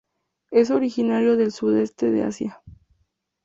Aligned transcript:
Es 0.49 0.71
originario 0.71 1.37
del 1.37 1.51
Sudeste 1.51 2.09
de 2.09 2.23
Asia 2.23 2.63